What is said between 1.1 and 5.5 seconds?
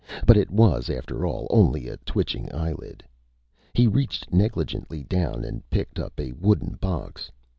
all, only a twitching eyelid. He reached negligently down